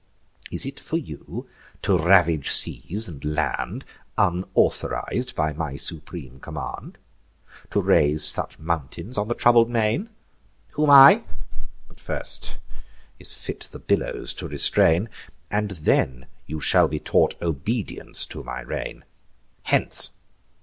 [0.51, 1.47] Is it for you
[1.83, 3.85] to ravage seas and land,
[4.17, 6.97] Unauthoriz'd by my supreme command?
[7.69, 10.09] To raise such mountains on the troubled main?
[10.71, 12.57] Whom I—but first
[13.19, 15.07] 'tis fit the billows to restrain;
[15.51, 19.03] And then you shall be taught obedience to my reign.
[19.65, 20.13] Hence!